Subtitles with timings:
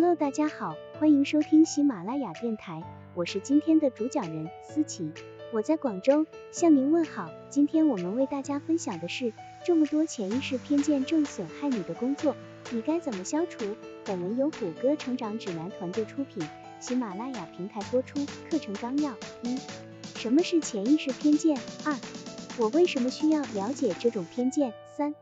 [0.00, 2.84] Hello，大家好，欢迎收听喜马拉雅电台，
[3.16, 5.10] 我是今天的主讲人思琪，
[5.52, 7.28] 我在广州向您问好。
[7.50, 9.32] 今天我们为大家分享的是，
[9.66, 12.36] 这么多潜意识偏见正损害你的工作，
[12.70, 13.74] 你该怎么消除？
[14.04, 18.24] 本文由谷歌成长指南团队出品，喜马拉雅平台播出。
[18.48, 19.58] 课程纲要：一、
[20.14, 21.58] 什么是潜意识偏见？
[21.84, 21.92] 二、
[22.56, 24.72] 我为什么需要了解这种偏见？
[24.96, 25.12] 三、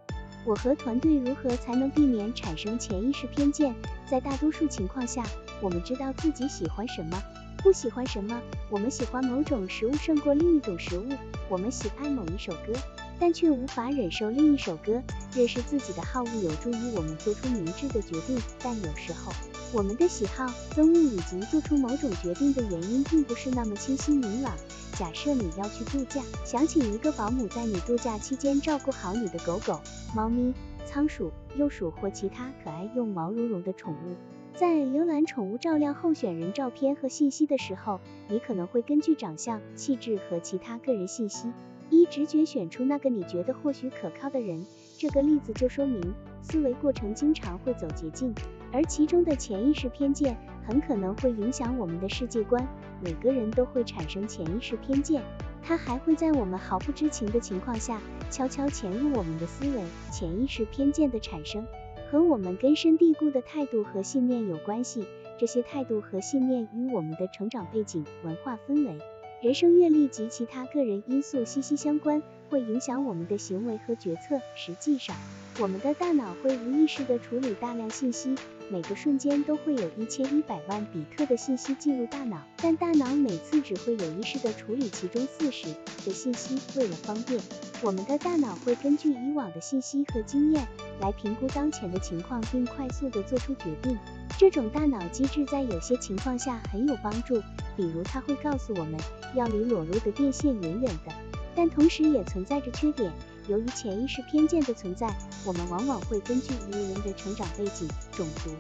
[0.47, 3.75] 我和团队如何才能避免产生潜意识偏见？
[4.09, 5.25] 在大多数情况下，
[5.61, 7.21] 我们知道自己喜欢什么，
[7.59, 8.41] 不喜欢什么。
[8.71, 11.09] 我们喜欢某种食物胜过另一种食物，
[11.49, 12.73] 我们喜爱某一首歌，
[13.19, 15.03] 但却无法忍受另一首歌。
[15.35, 19.33] 认识自己的好恶有助于我们做出明智的决定，但有时候
[19.73, 24.53] 我们的喜好、憎恶以及做出某种决定的原因并不是那么清晰明朗。
[24.99, 29.79] 假设你要去度假，想请一个保姆在你度假期间照顾好你的狗狗、
[30.15, 30.55] 猫咪。
[30.87, 34.15] 仓鼠、幼鼠或其他可爱又毛茸茸的宠物。
[34.55, 41.53] 在浏览宠物照料候选人照片和信息的时候，你可能会根据长相、气质和其他个人信息，
[41.91, 44.65] 依直觉选出那个你觉得或许可靠的人。
[44.97, 46.01] 这个例子就说明，
[46.41, 48.33] 思维过程经常会走捷径，
[48.73, 52.67] 而其中的潜意识偏见很可能会影响我们的世界观。
[53.03, 55.23] 每个人都会产生潜意识偏见。
[55.63, 59.83] 它还会在我们毫不知情的情况下，悄悄潜入我们的思维。
[60.13, 61.67] 潜意识偏见的产生
[62.11, 65.07] 和我们根深蒂固的态度和信念有关系。
[65.39, 68.99] 这些态度和信念与我们的成长背景、文化氛围、
[69.43, 74.41] 人生阅历及其他个人因素息息相关，会影响我们的行为和决策。
[74.57, 75.15] 实际上，
[75.59, 78.35] 我们的大脑会无意识地处理大量信息。
[78.69, 85.69] 每个瞬间都会有一千一百万比特的信息进入大脑，但大脑每次只会有意识地处理其中四十
[86.05, 86.59] 的信息。
[86.77, 87.41] 为了方便，
[87.83, 90.67] 我们的大脑会根据以往的信息和经验
[91.01, 93.97] 来评估当前的情况，并快速地做出决定。
[94.37, 97.41] 这种大脑机制在有些情况下很有帮助，
[97.77, 98.99] 比如它会告诉我们
[99.37, 101.13] 要离裸露的电线远远的，
[101.55, 103.13] 但同时也存在着缺点。
[103.49, 105.09] 由于潜意识偏见的存在，
[105.45, 108.51] 我们往往会根据一个人的成长背景、种族、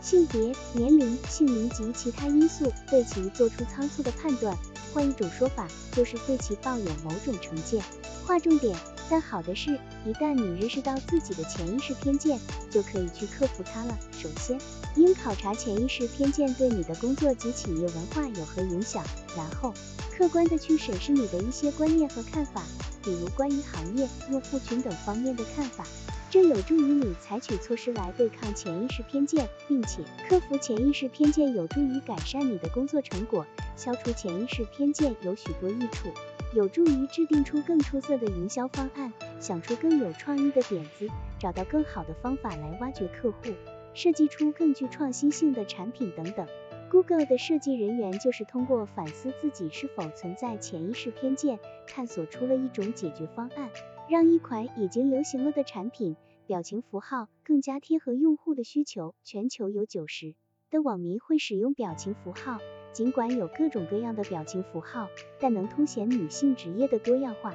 [0.00, 4.56] 性别、年龄、姓名及其他因素，对其做出仓促的判断。
[4.94, 7.82] 换一种说法，就是对其抱有某种成见。
[8.24, 8.76] 划重点。
[9.08, 12.38] 但好的是，一旦你认识到自己的潜意识偏见，
[12.70, 13.96] 就可以去克服它了。
[14.12, 14.58] 首先，
[14.96, 19.04] 应考察潜意识偏见对你的工作及企业文化有何影响，
[19.36, 19.72] 然后
[20.10, 22.62] 客观的去审视你的一些观念和看法。
[23.02, 25.86] 比如关于行业、用户群等方面的看法，
[26.28, 33.46] 这有助于你采取措施来对抗潜意识偏见，并且克服潜意识偏见有助于改善你的工作成果。
[33.76, 36.08] 消除潜意识偏见有许多益处，
[36.56, 41.06] 有助于制定出更出色的营销方案，想出更有创意的点子，
[41.38, 43.52] 找到更好的方法来挖掘客户，
[43.92, 46.48] 设计出更具创新性的产品等等。
[46.90, 53.68] Google 的设计人员就是通过反思自己是否存在潜意识偏见，探索出了一种解决方案，
[54.08, 56.16] 让一款已经流行了的产品
[56.46, 59.14] 表情符号更加贴合用户的需求。
[59.24, 60.34] 全球有九十
[60.70, 62.60] 的网民会使用表情符号，
[62.96, 67.52] 尽管有各种各样的表情符号，但能凸显女性职业的多样化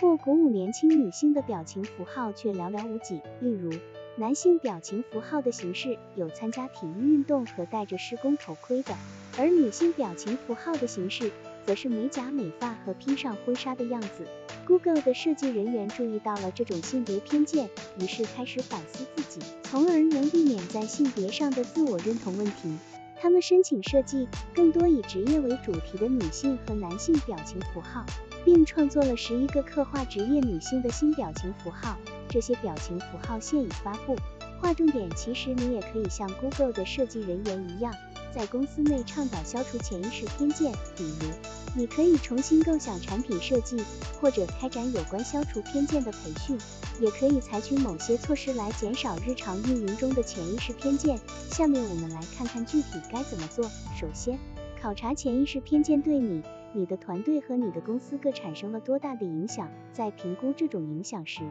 [0.00, 3.20] 或鼓舞年轻女性的表情符号却寥寥无几。
[3.40, 3.72] 例如，
[4.14, 8.94] 男性表情符号的形式有参加体育运动和戴着施工头盔的，
[9.36, 11.32] 而女性表情符号的形式
[11.66, 14.24] 则是美甲美发和披上婚纱的样子。
[14.64, 17.68] Google 的设计人员注意到了这种性别偏见，
[17.98, 22.78] 于是开始反思自己，从而能避免在性别上的自我认同问题。
[23.24, 28.04] 他们申请设计更多以职业为主题的女性和男性表情符号，
[28.44, 31.96] 并创作了十一个刻画职业女性的新表情符号。
[32.28, 34.14] 这些表情符号现已发布。
[34.60, 37.94] 划重点，其实你也可以像 Google 的设计人员一样，
[38.34, 40.72] 在公司内倡导消除潜意识偏见。
[40.96, 41.28] 比如，
[41.76, 43.80] 你可以重新构想产品设计，
[44.20, 46.58] 或者开展有关消除偏见的培训，
[47.00, 51.16] 也可以采取某些措施来减少日常运营中的潜意识偏见。
[51.48, 53.64] 下面我们来看看具体该怎么做。
[53.96, 54.36] 首先，
[54.82, 56.42] 考察潜意识偏见对你、
[56.72, 59.70] 你的团队和你的公司各产生了多大的影响。
[59.92, 61.42] 在评估这种影响时，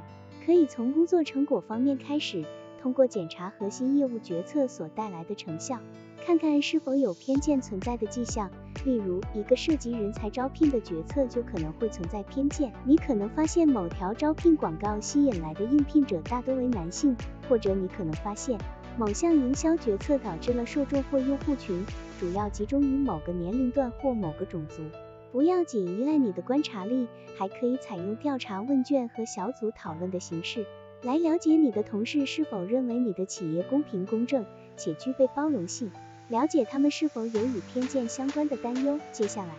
[0.46, 2.44] 可以从工作成果方面开始，
[2.82, 5.80] 通过检查核心业务决策所带来的成效，
[6.26, 8.50] 看看是否有偏见存在的迹象。
[8.86, 12.72] 例如，一个涉及人才招聘的决策就可能会存在偏见。
[12.86, 17.16] 你可能发现某条招聘广告吸引来的应聘者大多为男性，
[17.50, 18.58] 或者你可能发现
[18.98, 21.86] 某项营销决策导致了受众或用户群
[22.20, 24.82] 主要集中于某个年龄段或某个种族。
[25.34, 30.66] 不要仅依赖你的观察力，还可以采用调查问卷和小组讨论的形式，
[31.02, 34.46] 来了解你的同事是否认为你的企业公平公正
[34.78, 35.92] 且具备包容性。
[36.30, 39.00] 了解他们是否有与偏见相关的担忧。
[39.12, 39.54] 接下来，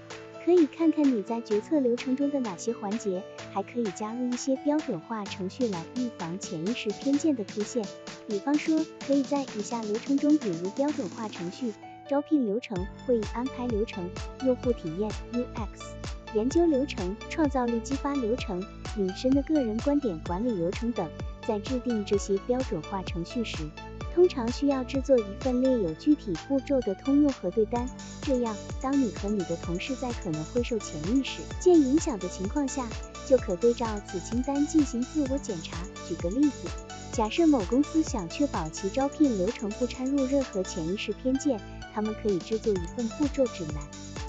[0.45, 3.23] 可以看看你在决策流程中的哪些环节，
[3.53, 7.85] 还可以加入一些标准化程序来预防潜意识偏见的出现。
[8.27, 11.73] 比方说，可以在以下流程中引入标准化程序：
[12.09, 12.77] 招聘流程、
[13.07, 14.09] 会议安排流程、
[14.45, 18.65] 用户体验 UX、研究流程、创造力激发流程、
[18.97, 21.09] 隐身的个人观点管理流程等。
[21.47, 23.59] 在制定这些标准化程序时，
[24.15, 27.89] 通常需要制作一份列有具体步骤的通用核对单，
[28.23, 32.87] 这样，当你和你的同事在可能会受潜意识见影响的情况下，
[33.27, 35.77] 就可对照此清单进行自我检查。
[36.09, 36.69] 举个例子，
[37.13, 41.61] 假设某公司想确保其招聘流程不掺入任何潜意识偏见，
[41.95, 43.83] 他们可以制作一份步骤指南，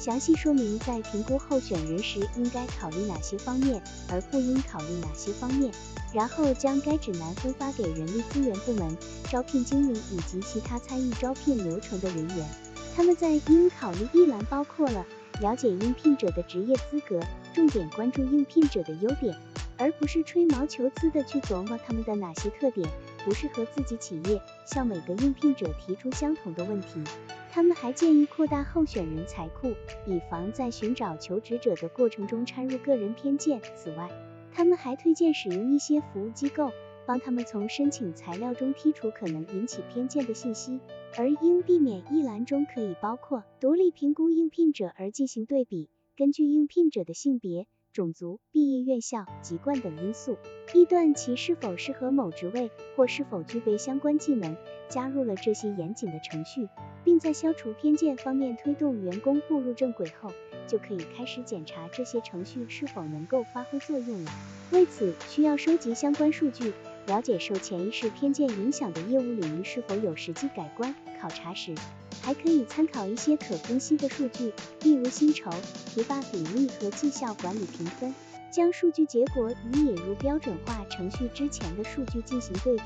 [0.05, 5.73] 详细说明在评估候选人时应该考虑哪些方面，而不应考虑哪些方面。
[6.13, 8.95] 然后将该指南分发给人力资源部门、
[9.31, 12.47] 招聘经理以及其他参与招聘流程的人员。
[12.95, 15.03] 他们在应考虑一栏包括了
[15.41, 17.19] 了解应聘者的职业资格，
[17.51, 19.35] 重点关注应聘者的优点，
[19.75, 22.87] 而不是吹毛求疵的去琢磨他们的哪些特点
[23.25, 27.03] 不适合自己企业，向每个应聘者提出相同的问题。
[27.51, 29.73] 他们还建议扩大候选人才库，
[30.05, 33.59] 以防在寻找求职者的过程中掺入个人偏见。
[33.75, 34.09] 此外，
[34.53, 36.71] 他们还推荐使用一些服务机构，
[37.07, 40.79] 帮他们从申请材料中剔除可能引起偏见的信息。
[41.17, 50.37] 而应避免一栏中可以包括独立评估应聘者而进行对比，根据应聘者的性别、种族、毕业院校、籍贯等因素，
[50.73, 54.57] 臆断其是否适合某职位或是否具备相关技能。
[54.89, 56.67] 加入了这些严谨的程序，
[57.05, 60.29] 并在消除偏见方面推动员工步入正轨后。
[60.67, 64.31] 就可以开始检查这些程序是否能够发挥作用了。
[64.71, 66.73] 为此，需要收集相关数据，
[67.07, 70.93] 了解受潜意识偏见影响的业务领域是否有实际改观。
[71.21, 71.73] 考察时，
[72.21, 75.49] 还可以参考一些可分析的数据，例如薪酬、
[75.87, 78.13] 提拔比例和绩效管理评分，
[78.51, 82.83] 将数据结果与引入标准化程序之前的数据进行对比。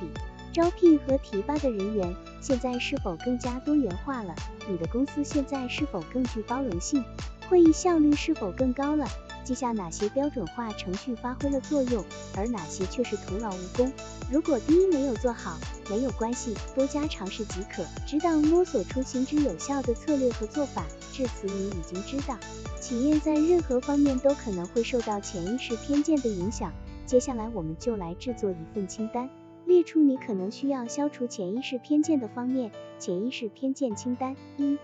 [0.52, 4.34] 招聘和提拔的人员现在是否更加多元化了？
[4.68, 7.04] 你的公司现在是否更具包容性？
[7.48, 9.08] 会议效率是否更高了？
[9.44, 12.04] 记下哪些标准化程序发挥了作用，
[12.36, 13.92] 而哪些却是徒劳无功。
[14.32, 15.58] 如果第一没有做好，
[15.90, 20.86] 没有关系，多加尝试即可，直到摸索出行之有效的策略和做法。
[21.12, 22.38] 至此，你已经知道，
[22.80, 26.72] 企业在任何方面都可能会受到潜意识偏见的影响。
[27.06, 29.30] 接下来，我们就来制作一份清单，
[29.66, 32.72] 列出你可能需要消除潜意识偏见的方面。
[33.00, 34.78] 潜意识偏见清单：一、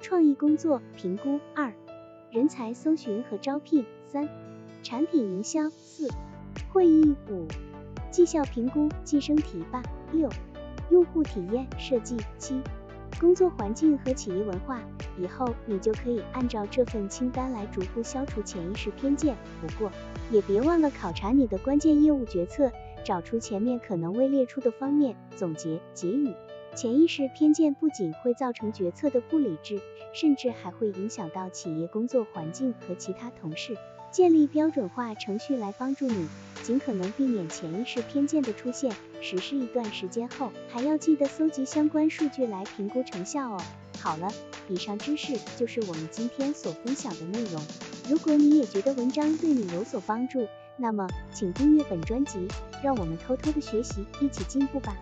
[0.00, 1.72] 创意工作评估；二、
[2.30, 4.26] 人才搜寻和招聘三，
[4.82, 6.08] 产品营销四，
[6.72, 7.46] 会议五，
[8.10, 9.82] 绩效评估晋升提拔
[10.12, 10.30] 六，
[10.90, 12.58] 用户体验设计七，
[13.20, 14.80] 工作环境和企业文化。
[15.18, 19.36] 以后你就可以按照这份清单来逐步消除潜意识偏见。
[19.60, 19.92] 不过
[20.30, 22.72] 也别忘了考察你的关键业务决策，
[23.04, 25.16] 找出前面可能未列出的方面。
[25.36, 26.32] 总结结语。
[26.74, 29.80] 潜意识偏见不仅会造成决策的不理智，
[30.14, 33.76] 甚至还会影响到企业工作环境和其他同事。
[34.10, 36.28] 建立标准化程序来帮助你
[36.62, 38.94] 尽可能避免潜意识偏见的出现。
[39.20, 43.60] 实施一段时间后，还要记得搜集相关数据来评估成效哦。
[44.00, 44.28] 好了，
[44.68, 47.60] 以上知识就是我们今天所分享的内容。
[48.08, 50.46] 如果你也觉得文章对你有所帮助，
[50.76, 52.46] 那么请订阅本专辑，
[52.82, 54.96] 让我们偷偷的学习，一起进步吧。